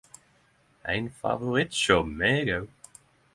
[0.91, 2.65] Ein favoritt hjå meg og!